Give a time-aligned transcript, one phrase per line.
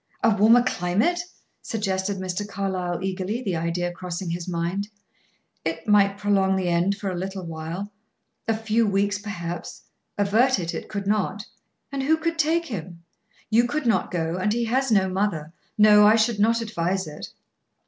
[0.23, 1.19] "A warmer climate?"
[1.61, 2.47] suggested Mr.
[2.47, 4.89] Carlyle eagerly, the idea crossing his mind.
[5.63, 7.91] "It might prolong the end for a little while
[8.47, 9.83] a few weeks, perhaps
[10.17, 11.45] avert it it could not.
[11.91, 13.03] And who could take him?
[13.51, 15.53] You could not go; and he has no mother.
[15.77, 16.03] No!
[16.07, 17.27] I should not advise it."